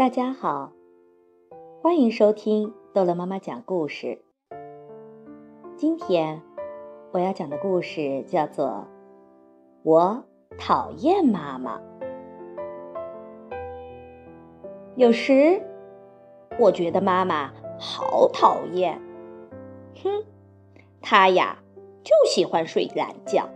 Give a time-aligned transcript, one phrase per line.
[0.00, 0.72] 大家好，
[1.82, 4.22] 欢迎收听逗乐妈妈讲故事。
[5.76, 6.40] 今天
[7.12, 8.66] 我要讲的故事叫做
[9.82, 10.24] 《我
[10.56, 11.78] 讨厌妈妈》。
[14.96, 15.60] 有时
[16.58, 18.98] 我觉得妈妈好讨厌，
[20.02, 20.24] 哼，
[21.02, 21.58] 她呀
[22.02, 23.50] 就喜欢睡懒觉。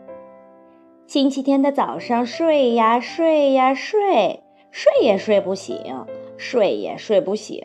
[1.06, 6.04] 星期天的早上睡呀睡呀睡，睡也睡不醒。
[6.36, 7.62] 睡也睡不醒，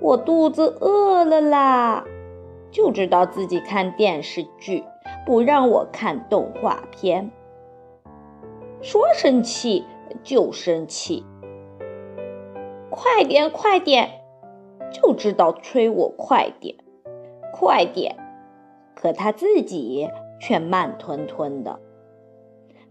[0.00, 2.04] 我肚子饿了啦，
[2.70, 4.84] 就知道自己看电视剧，
[5.26, 7.30] 不让我看动画片。
[8.80, 9.84] 说生气
[10.22, 11.24] 就生气，
[12.90, 14.10] 快点快点，
[14.90, 16.76] 就知道催我快点，
[17.52, 18.16] 快点，
[18.94, 20.08] 可他自己
[20.40, 21.78] 却慢吞吞的。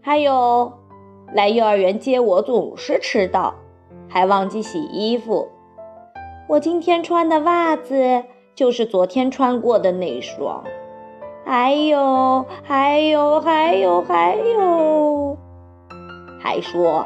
[0.00, 0.72] 还有，
[1.32, 3.54] 来幼儿园接我总是迟到。
[4.14, 5.48] 还忘记洗衣服，
[6.46, 8.22] 我今天穿的袜子
[8.54, 10.62] 就是昨天穿过的那双。
[11.44, 15.36] 还有，还有，还有，还有，
[16.40, 17.04] 还说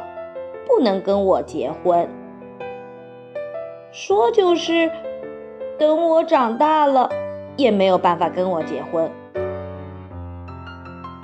[0.67, 2.07] 不能跟我结婚，
[3.91, 4.91] 说就是
[5.79, 7.09] 等我长大了
[7.57, 9.09] 也没有办法跟我结婚，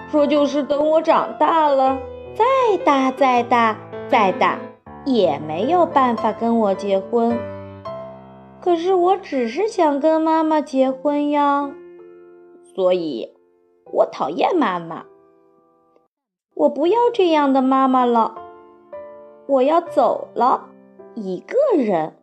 [0.10, 2.00] 说就是等我长大了
[2.34, 2.44] 再
[2.84, 3.78] 大再大
[4.10, 4.58] 再大。
[5.06, 7.38] 也没有办法跟我结婚，
[8.60, 11.72] 可是我只是想跟妈妈结婚呀，
[12.74, 13.32] 所以
[13.94, 15.06] 我讨厌妈妈，
[16.56, 18.34] 我不要这样的妈妈了，
[19.46, 20.70] 我要走了，
[21.14, 22.14] 一个人，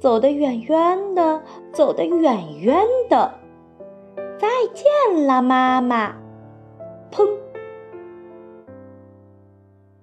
[0.00, 1.40] 走得远远的，
[1.72, 3.32] 走得远远的，
[4.38, 6.16] 再见了，妈妈，
[7.12, 7.28] 砰，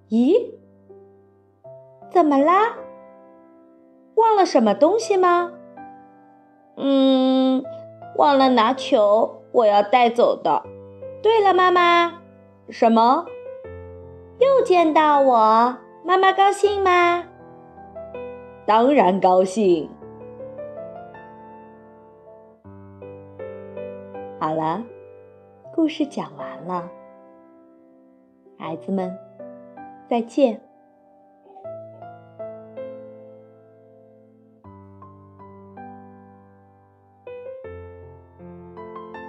[0.09, 0.53] 咦？
[2.13, 2.75] 怎么啦？
[4.13, 5.51] 忘了什么东西吗？
[6.77, 7.63] 嗯，
[8.17, 10.61] 忘了拿球，我要带走的。
[11.23, 12.21] 对了，妈妈，
[12.69, 13.25] 什么？
[14.37, 15.75] 又见到我，
[16.05, 17.23] 妈妈高兴吗？
[18.67, 19.89] 当然高兴。
[24.39, 24.83] 好了，
[25.73, 26.87] 故事讲完了，
[28.59, 29.17] 孩子们，
[30.07, 30.61] 再见。